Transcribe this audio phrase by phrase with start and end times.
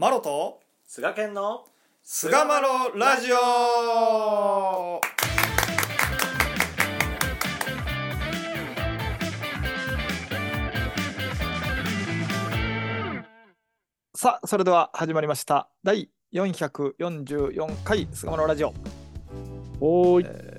[0.00, 1.64] マロと菅健の
[2.04, 5.00] 菅マロラジオ。
[14.14, 15.68] さあそれでは始まりました。
[15.82, 18.72] 第444回菅マロラジオ、
[19.80, 20.26] おーい。
[20.28, 20.58] えー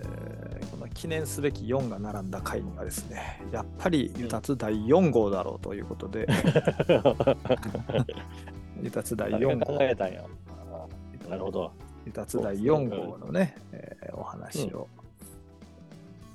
[0.70, 6.28] この記念すべき4が並んだ回にはですねやっぱりゆたつ第4号だろうということで、
[8.82, 11.72] ゆたつ第4考号なるほど。
[12.06, 14.88] ゆたつ第4号のね、えーお話を、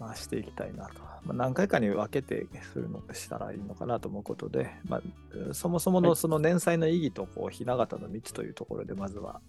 [0.00, 1.02] まあ、していきたいなと。
[1.24, 9.40] まあ、何回かに分けてするのしたらいいのかなと思うことで、まあ、そもそものその年祭の意義とこう雛形の道というところでまずは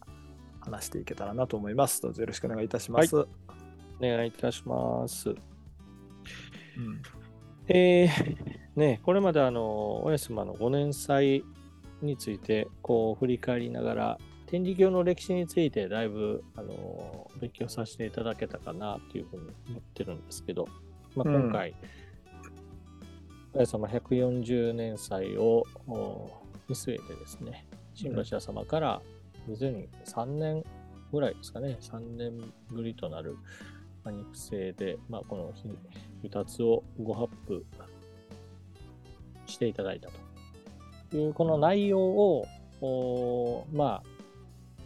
[0.61, 2.01] 話していけたらなと思います。
[2.01, 3.15] どうぞよろしくお願いいたします。
[3.17, 3.27] お
[4.01, 5.29] 願いいたします。
[5.29, 5.37] うん。
[7.67, 11.43] えー、ねこれまであのおやすまのご年祭
[12.05, 20.67] についてこう振り返りながら天理教の歴史についてだいぶあの勉強させていただけたかなというふうに思ってるんですけど、
[21.15, 21.43] まあ、うん。
[21.43, 21.73] 今回、
[23.53, 26.29] おやさま140年祭をお
[26.67, 29.01] 見据えてですね新橋屋様から
[29.47, 30.63] 実に3年
[31.11, 33.37] ぐらいですかね3年ぶりとなる
[34.03, 35.69] まあ肉声で、まあ、この日
[36.21, 37.65] 二つをご発布
[39.45, 40.24] していただいたと
[41.15, 42.47] いうこの内容を
[43.73, 44.03] まあ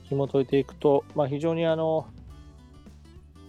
[0.04, 2.08] 紐解いていくと、まあ、非常にあの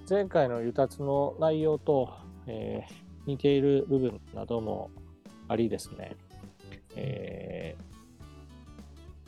[0.08, 2.12] 前回のゆたつの内容と、
[2.46, 4.90] えー似ている部分なども
[5.46, 6.16] ありですね、
[6.96, 7.90] えー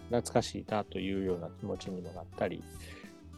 [0.08, 2.62] 懐かしいなというような気持ちにもなったり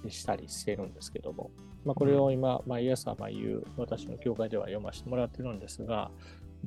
[0.09, 1.53] したりしてるんですけども、
[1.85, 6.11] まあ、これを今、毎朝毎夕私の教会では読ませてもらってるんですが、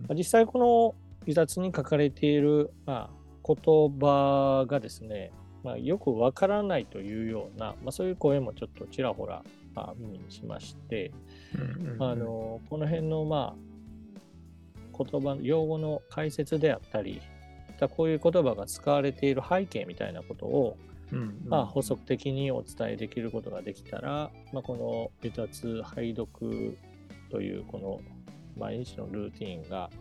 [0.08, 3.17] まあ実際この離脱に書かれている、まあ、
[3.48, 5.31] 言葉がですね、
[5.64, 11.12] まあ、よくわからないというような、まあ、そういう声もちょっとちらほら、まあ、耳にしまして、
[12.00, 17.22] あのこの辺のまあ言葉用語の解説であったり
[17.96, 20.78] こういう言葉が使われている背景みたいなことを、
[21.12, 26.78] うんまあ、補足的にお伝えできることができたら、まあ、この「離脱拝読」
[27.29, 28.02] というこの
[28.58, 29.91] 毎日のルーティーンが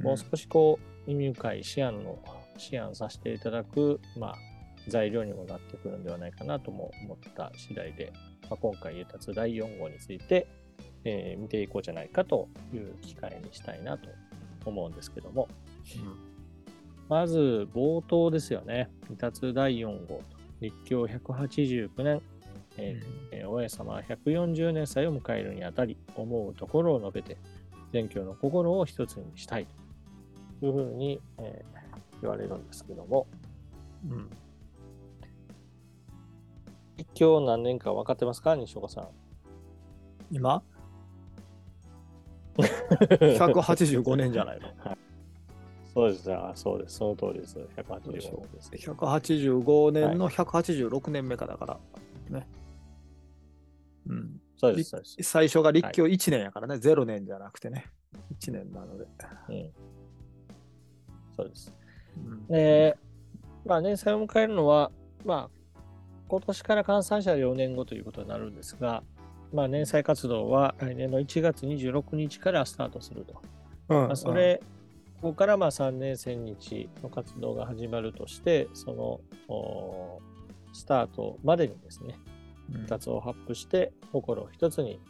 [0.00, 0.78] もう少しこ
[1.08, 2.18] う意味深い思案の
[2.58, 4.34] 思案させていただく、まあ、
[4.88, 10.46] 材料にもなってくるんではないかなとも思った次第で、まあ、今回離脱第4号について、
[11.04, 14.08] えー見ていこうじゃないかという機会にしたいなと
[14.64, 15.48] 思うんですけども。
[17.06, 18.88] まず冒頭ですよね。
[19.04, 20.22] 離脱第4号
[20.60, 22.22] 立教189年、
[22.78, 27.36] えーえー大江様140年祭を迎えるにあたり思うところを述べて
[27.92, 29.66] 全教の心を一つにしたい
[30.60, 31.73] というふうに、えー
[32.24, 33.26] 言われるんですけども。
[34.08, 34.30] うん。
[36.96, 39.08] 立教何年か分かってますか西岡さん。
[40.30, 40.62] 今？
[42.56, 44.68] 185年じゃないの？
[45.92, 46.32] そうです。
[46.32, 46.96] あそうです。
[46.96, 47.58] その通りです。
[47.58, 48.70] 185年です。
[48.90, 51.80] 185年の186年目かだから、
[52.30, 52.48] ね。
[54.06, 54.40] うん。
[54.56, 55.16] そうですそうです。
[55.22, 57.92] 最初が立教1年やからね、0年じゃなくてね、
[58.40, 59.04] 1年なので。
[59.04, 59.72] うん。
[61.36, 61.72] そうです。
[61.76, 61.83] うん
[62.48, 62.96] で、
[63.64, 64.90] まあ、年祭を迎えるのは、
[65.24, 65.80] まあ、
[66.28, 69.02] 今年から換算者4年後ということになるんですが、
[69.52, 73.40] まあ、年祭活動は来年の1月26日からスタートすると。
[73.88, 74.60] うんまあ、それ、
[75.20, 80.20] ここからまあ3年1000日の活動が始まるとして、そのお
[80.72, 82.18] スタートまでにですね、
[82.74, 82.84] うん。
[82.84, 85.00] 2つを発布して、心を一つに、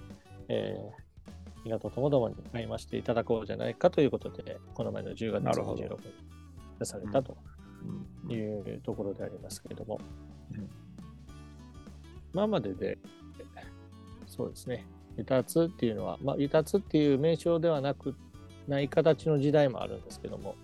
[0.49, 6.07] えー、港ともどもに会いましていただこうじゃないかということで、この前の10月なるほど26日。
[6.07, 6.24] に
[6.79, 7.37] 出されたと
[8.27, 8.33] うん。
[8.33, 10.01] いうところでありますけれども、
[10.53, 10.71] うん。
[12.33, 12.99] 今までで、
[14.27, 14.87] そうですね、
[15.17, 18.15] 離脱っていうのは、まあ、離脱っていう名称ではなく、
[18.67, 20.57] ない形の時代もあるんですけども、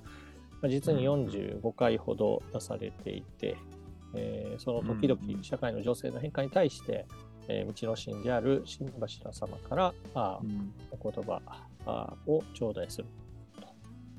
[0.62, 3.56] まあ、実に45回ほど出されていて、
[4.15, 5.42] えーその時々うん。
[5.45, 7.06] 社会の情勢の変化に対して、
[7.48, 10.72] えー道の神である新柱様から、あうん。
[10.91, 11.41] お言葉
[11.86, 13.06] あを頂戴する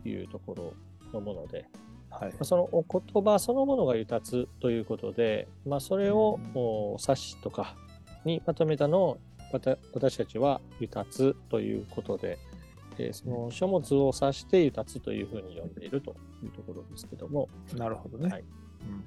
[0.04, 0.74] というところ
[1.14, 1.66] のもので、
[2.10, 2.32] はい。
[2.32, 6.40] まあそのお言葉そのものがゆたつということで、まあ、それを
[7.00, 7.76] 冊子とか
[8.26, 9.18] にまとめたのを
[9.94, 12.38] 私たちはゆたつということで、
[12.98, 18.30] えーその書物を指してゆたつというふうに呼んでいるというところですけども、なるほどね。
[18.30, 18.42] はい。
[18.42, 19.04] うん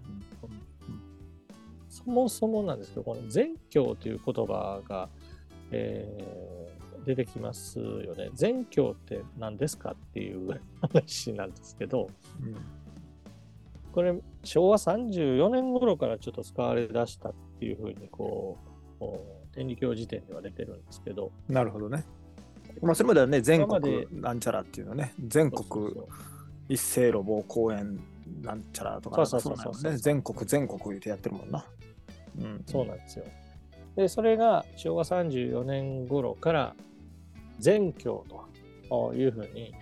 [1.89, 5.09] そもそもなんですけど、この全教という言葉が、
[5.71, 6.54] えー
[7.05, 8.31] 出てきますよね。
[8.35, 12.09] 全教って何ですかっていう 話なんですけど、
[12.43, 12.57] うん
[13.95, 14.13] これ、
[14.43, 18.59] 昭和34年頃からちょっと使われ出したっていうふうに、こ
[19.01, 21.31] う、天理教時点では出てるんですけど。
[21.49, 22.05] なるほどね。
[22.83, 25.93] まあ、それまではね、全国なんちゃらっていうのね、全国
[26.69, 28.01] 一斉路傍公園
[28.43, 31.65] なんちゃらとか、そうそうそうそう、ね、全国全国言ってやってるもんな。
[32.41, 33.25] うん、そうなんですよ。
[33.95, 36.75] で、それが昭和34年頃から
[37.65, 38.27] 全教
[38.91, 39.73] というふうに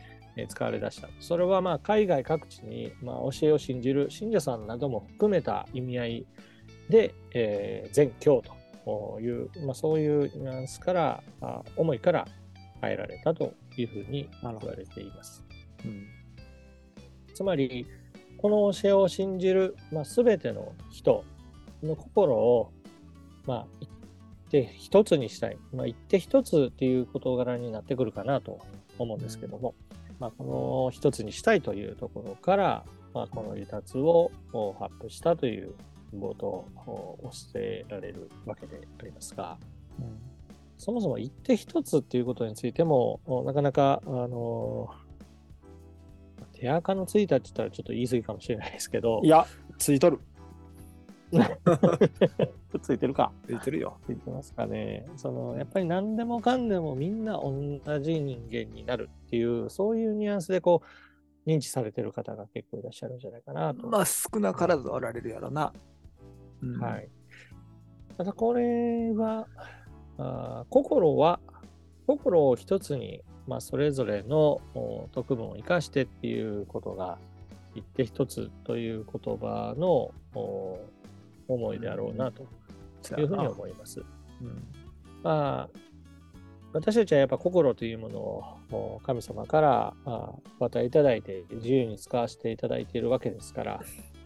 [0.49, 1.09] 使われ出した。
[1.19, 6.27] それはまあ海外各地にまあ教えを信じる信者さんなども含めた意味合い
[6.89, 8.41] で、えー、全教
[8.85, 12.29] という、まあ、そういうニュアンスから、あ思いから
[12.81, 15.45] 変えられたというふうに言われています。
[15.85, 16.07] うん、
[17.35, 17.87] つまり、
[18.39, 21.25] この教えを信じる、まあ、全ての人
[21.83, 22.73] の心を、
[23.47, 23.67] まあ、
[24.53, 28.59] 一手一つにしたい、まあ、一手一つっていう事柄になってくるかなと
[28.99, 29.75] 思うんですけども、
[30.21, 32.85] まあ、この一つにしたいというところから、
[33.15, 34.31] まあ、この離脱を
[34.79, 35.75] 発布したという
[36.15, 36.47] 冒頭
[36.87, 39.57] を教えられるわけでありますが、
[39.99, 40.19] うん、
[40.77, 44.91] そもそも一手一つっていうことについても、なかなか、あの
[46.53, 49.23] 手垢のついたって言ったらちょっと言い過ぎかもしれないですけど。
[49.25, 49.47] いや、
[49.79, 50.21] ついとる。
[52.83, 53.33] ついてるか。
[53.47, 53.97] ついてるよ。
[54.05, 55.07] ついてますかね。
[55.17, 60.83] その、やっぱり何でもかんでもみんな同じ人間になるっていう、そういうニュアンスでこ
[61.47, 63.89] う、認知されてる方が結構いらっしゃるんじゃないかなと。
[63.89, 65.73] まあ、少なからずおられるやろな。
[66.63, 67.09] うん、はい。
[68.17, 69.47] ただこれは、
[70.19, 71.41] あ心は、
[72.07, 74.61] 心を一つに、まあ、それぞれの
[75.13, 77.19] 特分を生かしてっていうことが、
[77.75, 80.13] 一手一つという言葉の
[81.55, 82.43] 思いであろうなと
[83.19, 84.01] いうふうに思います。
[84.41, 84.65] うん、
[85.23, 85.79] まあ、
[86.73, 89.95] 私たちはやっぱ心というものを神様から
[90.59, 93.81] お与えいただいて自由に使わせていただいているわけですから、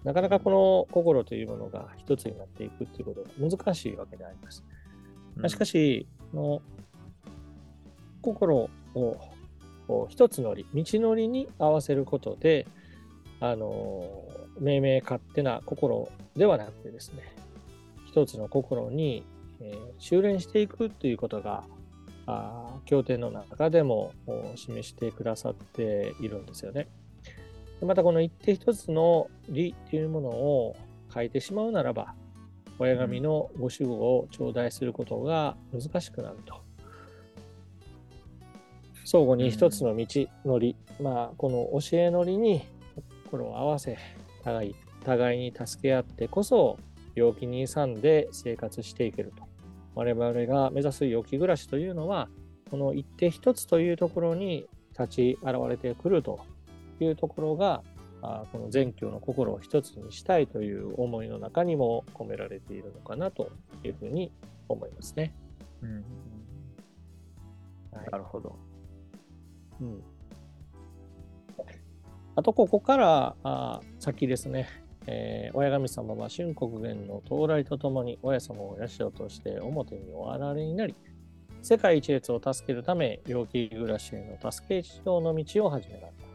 [0.04, 4.64] なかなかこの心というものが一つになっていくということが難しいわけであります。
[5.36, 6.62] うん、しかし、の
[8.22, 12.66] 心を一つのり、道のりに合わせることで、
[13.40, 14.24] あの、
[14.58, 17.34] 命名勝手な心ではなくてですね、
[18.06, 19.24] 一つの心に、
[19.60, 21.64] えー、修練していくということが、
[22.26, 24.12] あ経典の中でも
[24.56, 26.88] 示してくださっているんですよね。
[27.82, 30.76] またこの一手一つの理というものを
[31.12, 32.14] 書いてしまうならば、
[32.78, 36.60] 親神のご守護を頂戴することが難しくなると。
[39.04, 40.06] 相互に一つの道
[40.44, 42.66] の理、うん、まあこの教えの理に
[43.24, 43.96] 心を合わせ、
[44.46, 46.78] 互い互いに助け合ってこそ
[47.16, 49.44] 陽気に勇んで生活していけると。
[49.94, 52.28] 我々が目指す陽気暮らしというのは、
[52.70, 56.40] この一手一つというところに立ち現れてくると
[57.00, 57.82] いうところが、
[58.22, 63.50] あこの全教の心を一つにしたいという思いの中にも込められているのかなと
[63.84, 64.30] いうふうに
[64.68, 65.34] 思いますね。
[65.82, 66.04] うん、
[67.92, 68.54] はい、なるほど。
[69.80, 70.02] うん、
[72.36, 74.68] あと、ここからあ先ですね、
[75.06, 80.94] えー、親神様は春国元の到来とともに親様を社として表にお現れになり、
[81.62, 86.26] 世界一列を助けるため、陽気暮らしへの助け一道の道を始められた。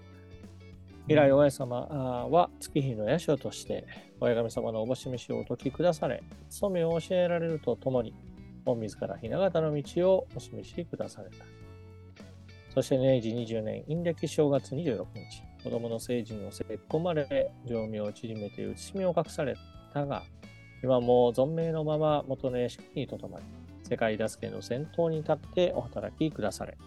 [1.08, 3.86] 以来、親様は月日の社として、
[4.20, 8.16] 親神様のおぼし飯をお解き下され、務めを教えられるとともに、
[8.66, 11.46] 本自ら雛形の道をお示し下された。
[12.74, 19.56] そして明治20年、陰暦正月26日、子供の成人をせっ込まれ、情命を縮めて写しみを隠され
[19.94, 20.24] たが、
[20.84, 23.46] 今も存命のまま元の屋敷にとどまり、
[23.84, 26.78] 世界助けの先頭に立ってお働きくだされ、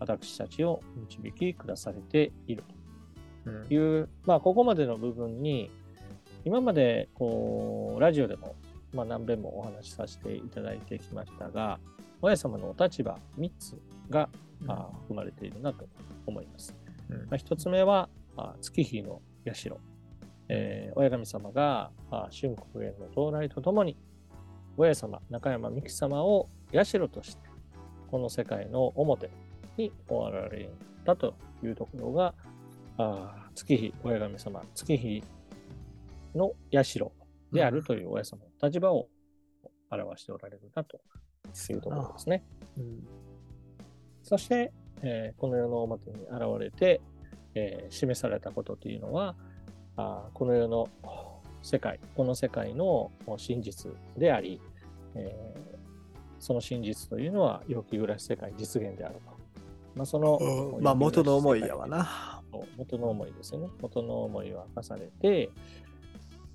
[0.00, 2.64] 私たちを導きくだされている。
[3.44, 5.70] という、うん、まあ、ここまでの部分に、
[6.44, 8.54] 今までこうラジオでも、
[8.92, 11.78] まあ、何遍もお話しさせていただいてきましたが、
[12.22, 13.78] 親様のお立場3つ
[14.10, 14.28] が、
[14.62, 15.86] うん、含まれているなと
[16.26, 16.74] 思います。
[17.10, 18.08] うん、まあ、1つ目は、
[18.60, 19.22] 月日の
[19.52, 19.70] 社、
[20.48, 21.90] えー、親神様が
[22.30, 23.96] 春国元の到来とともに、
[24.76, 27.48] 親様、中山美紀様を社として、
[28.10, 29.30] この世界の表
[29.76, 30.68] におられ
[31.04, 32.34] たというところが、
[32.96, 35.22] あ月日親神様、月日
[36.34, 37.04] の社
[37.52, 39.08] であるという親様の立場を
[39.90, 41.00] 表しておられるなと
[41.70, 42.44] いうところですね。
[42.76, 43.06] うん、
[44.22, 44.72] そして、
[45.02, 47.00] えー、この世の表に現れて、
[47.54, 49.34] えー、示されたことというのは
[49.96, 50.88] あこの世の
[51.62, 54.60] 世界この世界の真実であり、
[55.14, 55.78] えー、
[56.38, 59.34] その真実というのは陽気暮らし世界実現であると。
[59.94, 62.42] まあ、その、まあ、元の思いやわな。
[62.76, 63.68] 元の思いですよね。
[63.80, 65.50] 元の思いを明かされて、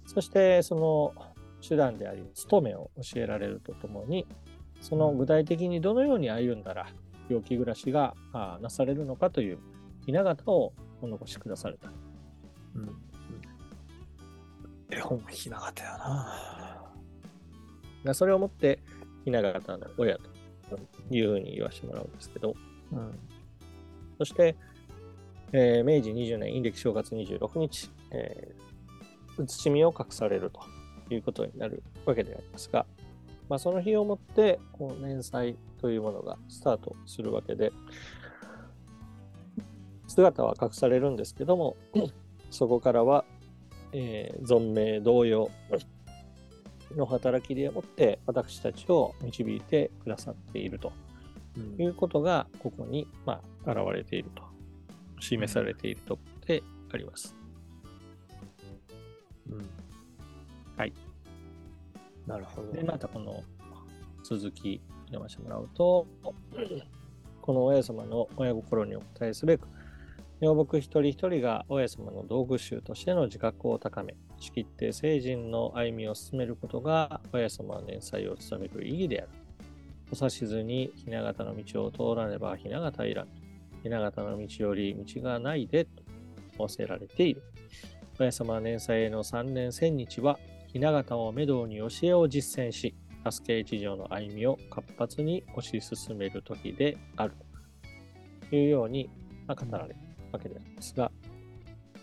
[0.05, 1.13] そしてその
[1.65, 4.27] 手段であり、務めを教えられるとともに、
[4.81, 6.87] その具体的にどのように歩んだら
[7.29, 8.15] 病気暮らしが
[8.61, 9.59] なされるのかという
[10.05, 11.91] ひな形をお残しくだされた。
[12.75, 12.95] うん。
[14.91, 15.97] 絵本ひな形や
[18.03, 18.13] な。
[18.13, 18.79] それをもって、
[19.25, 20.23] ひな形の親と
[21.11, 22.55] いうふうに言わせてもらうんですけど、
[22.91, 23.19] うん、
[24.17, 24.55] そして、
[25.51, 30.61] えー、明治20年、陰暦正月26日、えー、慎みを隠されると
[31.13, 32.85] いうことになるわけでありますが、
[33.49, 37.71] まあ、その日をもって、この年祭というものがスタートするわけで、
[40.09, 41.77] 姿は隠されるんですけども、
[42.51, 43.25] そこからは、
[43.93, 45.49] えー、存命同様
[46.95, 50.91] の働きでもって私たちを導いてくださっていると
[51.77, 54.43] いうことが、ここに、まあ、現れていると、
[55.19, 57.35] 示されているところであります。
[59.49, 59.69] うん。
[60.75, 60.93] はい。
[62.25, 62.71] なるほど。
[62.71, 63.43] で、またこの
[64.23, 66.07] 続き読ませてもらうと、
[67.41, 69.67] この親様の親心にお答えすべく、
[70.41, 79.29] 女木一人一人が親様の道具集としての自覚を高め、仕切って成人の歩みを進めることが親様の年祭を務める意義である。
[80.13, 83.27] お指図に雛形の道を通らねば雛形いらん。
[83.83, 86.03] 雛形の道より道がないでと
[86.57, 87.43] 仰せられている。
[88.17, 90.39] 親様の年祭への3年千日は
[90.73, 92.95] 雛形をめどに教えを実践し、
[93.29, 97.33] 助け一条の歩みを活発に推し進める時である
[98.49, 99.09] というように
[99.45, 99.95] 語られる
[100.31, 101.11] わけでありますが、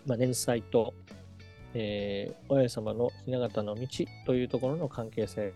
[0.05, 0.93] まあ、年祭と、
[1.73, 3.87] えー、親様の雛形の道
[4.25, 5.53] というところの関係性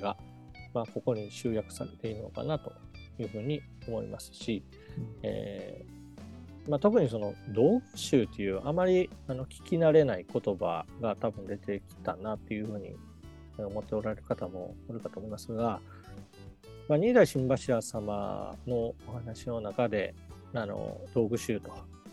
[0.00, 0.16] が、
[0.74, 2.72] まあ、ここに集約されているのかなと
[3.18, 4.62] いうふうに思いますし、
[4.98, 12.94] うん、えー、まあ、特にその道具集というあまりあの聞き慣れない言葉が多分出てきたなというふうに
[13.58, 15.80] 思っておられる方もおるかと思いますが、
[16.88, 20.14] まあ、二代新柱様のお話の中で
[20.54, 21.70] あの道具集と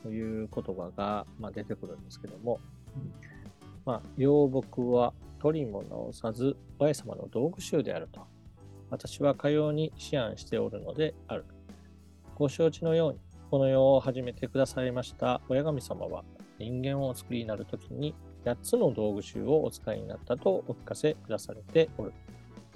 [0.10, 2.60] いう言葉が、まあ、出てくるんですけども、
[2.96, 3.14] うん、
[3.86, 8.22] まあ、養木は取りも直さず、親様の道具集であると。
[8.90, 11.46] 私はかように思案しておるのである。
[12.36, 13.20] ご承知のように、
[13.50, 16.24] この世を始めてくださいました親神様は、
[16.60, 22.14] 人間をお作りになるときに、8つの道具集をお使いになったとお聞かせくだされておる。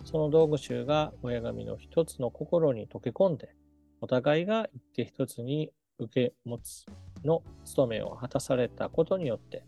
[0.04, 3.54] その道具集が親神の一つの心に溶け込んで、
[4.02, 6.86] お互いが一手一つに受け持つ
[7.24, 9.64] の務めを果たされたことによって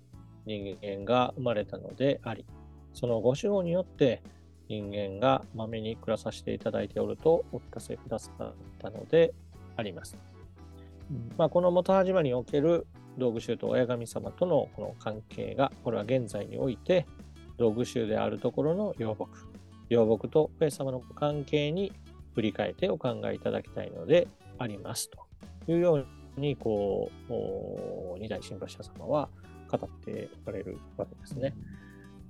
[0.45, 2.45] 人間が生まれたのであり、
[2.93, 4.21] そのご守護によって
[4.67, 9.33] 人間がまめに暮らさせていただいておるとお聞かせくださったので
[9.75, 10.17] あります。
[11.37, 12.85] まあ、この元始まりにおける
[13.17, 17.07] 道具衆と親神様とのこの関係が、これは現在において
[17.57, 19.27] 道具衆であるところの養木、
[19.89, 21.91] 養木と親様の関係に
[22.35, 24.27] 振り返ってお考えいただきたいので
[24.59, 25.17] ありますと
[25.71, 26.05] いうよう
[26.37, 29.29] に、こう、二代新橋様は
[29.69, 31.53] 語っておられるわけですね。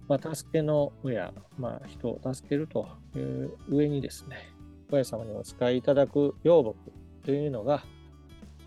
[0.08, 4.38] まあ、助けの親、まあ、人を助けるという上にですね、
[4.92, 6.76] 親様にお使いいただく養木
[7.24, 7.84] というのが、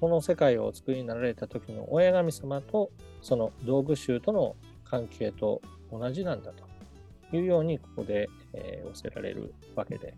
[0.01, 5.63] この世界をお作りになられた時の親神様とその道具衆との関係と
[5.93, 10.15] 同じなんだというようにここで、えー、教えられるわけで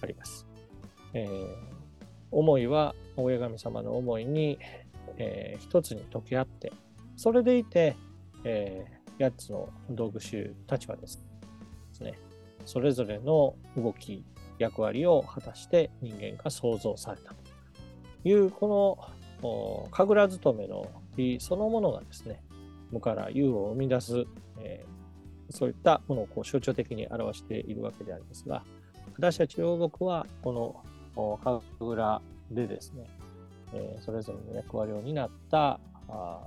[0.00, 0.46] あります。
[1.14, 1.73] えー
[2.38, 4.58] 思いは親神様の思いに、
[5.18, 6.72] えー、一つに溶け合って、
[7.16, 7.96] それでいて、
[8.44, 11.22] えー、8つの道具集たちはです
[12.00, 12.18] ね、
[12.64, 14.24] それぞれの動き、
[14.58, 17.36] 役割を果たして人間が創造されたと
[18.24, 19.08] いう、こ
[19.42, 20.86] の神楽勤めの
[21.16, 22.42] 日そのものがですね、
[22.90, 24.24] 無から有を生み出す、
[24.60, 28.64] えー、そういったものをこう象徴的に表しているわけでありますが、
[29.16, 30.82] 私たち両国はこの
[31.14, 33.06] 神楽でですね、
[33.72, 36.40] えー、それぞれの役割を担ったあ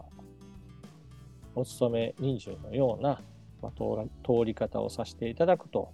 [1.56, 3.22] お勤め人数のような、
[3.62, 5.92] まあ、通り方をさせていただくと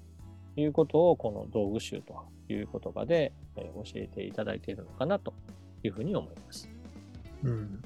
[0.55, 5.33] いうことをこの道具集という言葉で、えー、教えていただいているのかなと
[5.83, 6.69] いうふうに思います。
[7.43, 7.81] うん、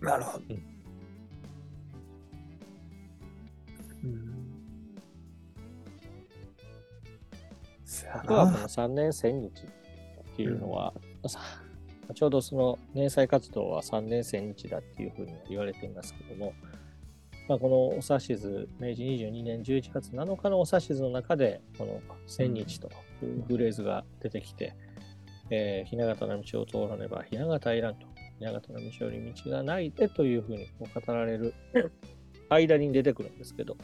[0.00, 0.44] なるほど。
[4.04, 4.38] うん。
[8.12, 8.20] あ。
[8.26, 9.48] とはこの3年千日。
[9.48, 9.77] っ
[10.38, 10.94] ていうのは、
[12.08, 16.54] うん、ちょうどその年祭活動は3年千日だっていうふうに言われていますけども、
[17.48, 22.88] まあ、このお指図、明治22年11月7日のお指図の中で、この千日と
[23.22, 24.76] いうフレーズが出てきて、
[25.50, 28.06] うん、えー、雛形の道を通らねば雛形いらんと、
[28.38, 31.52] 雛形の道より道がないでというふうに語られる
[32.48, 33.76] 間に出てくるんですけど、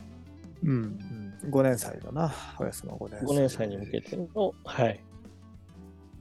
[0.62, 3.28] うん、5年祭だな、おやすの5年祭。
[3.28, 5.00] 5年祭に向けての、はい。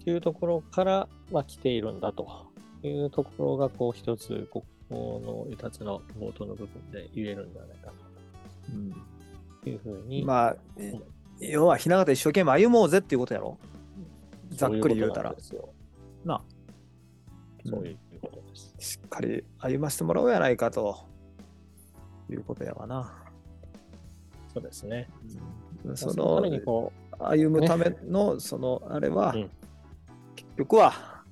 [0.03, 2.27] っていうところから、まあ、来ているんだと
[2.83, 7.93] いうところが、こう、一つ、ここのいたつの冒頭の部分で言えるんじゃないかな
[9.63, 10.55] というふうに、まあ、
[11.39, 13.57] 要は、ひな形一生懸命歩もうぜっていうことやろ。
[14.51, 16.41] ざっくり言うたらううなな
[17.65, 18.75] そういうことです。
[18.79, 20.97] しっかり歩ませてもらおうやないかと
[22.29, 23.23] いうことやわな。
[24.53, 25.07] そうですね。
[25.95, 29.49] そその歩むための、そのあれは、うん
[30.57, 31.23] 局は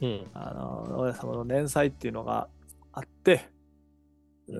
[0.00, 2.48] う、うん、あの親様の年祭っていうのが
[2.92, 3.48] あって、
[4.48, 4.58] うー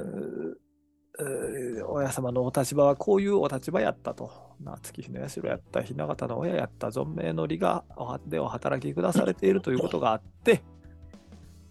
[1.18, 4.52] うー親様のお立場はこういうお立場やったと。
[4.62, 10.62] な月日の社やった、雛形の親やった、存命の利がおはでお働き下されているということがあって、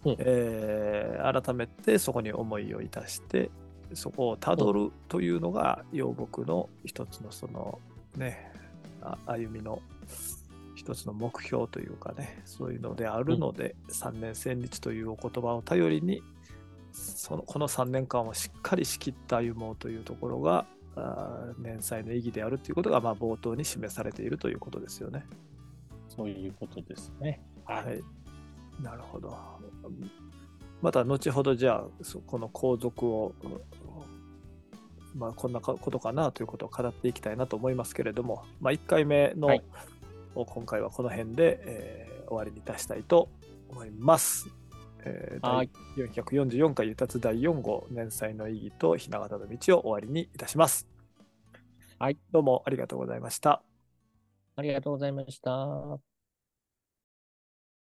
[0.04, 0.16] うん。
[0.18, 3.50] えー改めてそこに思いをいたして、
[3.94, 7.78] そこをたどるというのが、養牧の一つのその
[8.16, 8.52] ね、
[9.00, 9.80] あ歩みの
[10.84, 16.22] 一つの目標というかね、そういうのであるので、三年千日というお言葉を頼りに、
[16.90, 20.66] そのこの3年間をしっかり仕切って歩もうというところが、
[21.58, 25.24] 年祭の意義であるということが、まあ、冒頭に示されているということですよね。
[26.08, 27.40] そういうことですね。
[27.64, 28.82] はい。
[28.82, 29.34] なるほど。
[30.82, 33.34] また後ほどじゃあ、そこの皇族を、
[35.14, 39.62] まあ、こんなことかなということを語っていきたいなと思いますけれども、まあ、1回目の、はい
[40.34, 43.28] 今回はこの辺で、えー終わりにいたしたいと
[43.68, 44.48] 思います。
[45.04, 50.88] えーはい第444回ゆたつ第4号年祭の意義と雛形の道を終わりにいたします。
[51.98, 52.18] はい。
[52.32, 53.62] どうもありがとうございました。
[54.56, 56.11] ありがとうございました。